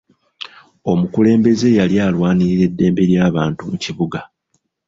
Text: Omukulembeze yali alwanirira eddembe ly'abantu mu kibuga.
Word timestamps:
Omukulembeze 0.91 1.67
yali 1.79 1.95
alwanirira 2.07 2.63
eddembe 2.69 3.03
ly'abantu 3.11 3.61
mu 3.69 3.75
kibuga. 3.83 4.19